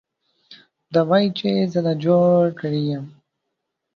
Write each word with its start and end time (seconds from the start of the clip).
ته 0.91 0.99
وایې 1.09 1.29
چې 1.37 1.49
زه 1.71 1.79
تا 1.85 1.93
جوړ 2.03 2.41
کړی 2.59 2.81
یم 2.91 3.05